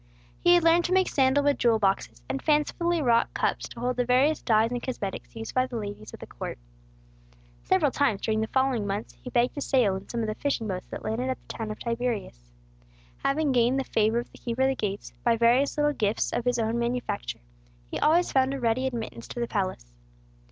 He 0.39 0.55
had 0.55 0.63
learned 0.63 0.83
to 0.85 0.93
make 0.93 1.07
sandal 1.07 1.43
wood 1.43 1.59
jewel 1.59 1.77
boxes, 1.77 2.23
and 2.27 2.41
fancifully 2.41 3.03
wrought 3.03 3.31
cups 3.35 3.67
to 3.69 3.79
hold 3.79 3.97
the 3.97 4.03
various 4.03 4.41
dyes 4.41 4.71
and 4.71 4.81
cosmetics 4.81 5.35
used 5.35 5.53
by 5.53 5.67
the 5.67 5.75
ladies 5.75 6.11
of 6.11 6.19
the 6.19 6.25
court. 6.25 6.57
Several 7.63 7.91
times, 7.91 8.21
during 8.21 8.41
the 8.41 8.47
following 8.47 8.87
months, 8.87 9.13
he 9.21 9.29
begged 9.29 9.55
a 9.59 9.61
sail 9.61 9.95
in 9.95 10.09
some 10.09 10.21
of 10.21 10.25
the 10.27 10.33
fishing 10.33 10.67
boats 10.67 10.87
that 10.87 11.03
landed 11.03 11.29
at 11.29 11.39
the 11.39 11.53
town 11.55 11.69
of 11.69 11.77
Tiberias. 11.77 12.51
Having 13.19 13.51
gained 13.51 13.79
the 13.79 13.83
favor 13.83 14.17
of 14.17 14.31
the 14.31 14.39
keeper 14.39 14.63
of 14.63 14.69
the 14.69 14.75
gates, 14.75 15.13
by 15.23 15.37
various 15.37 15.77
little 15.77 15.93
gifts 15.93 16.33
of 16.33 16.45
his 16.45 16.57
own 16.57 16.79
manufacture, 16.79 17.41
he 17.91 17.99
always 17.99 18.31
found 18.31 18.55
a 18.55 18.59
ready 18.59 18.87
admittance 18.87 19.27
to 19.27 19.39
the 19.39 19.47
palace. 19.47 19.93